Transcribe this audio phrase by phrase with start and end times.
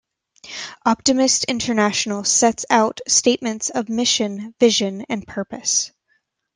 [0.83, 5.91] Optimist International sets out statements of mission, vision and purpose.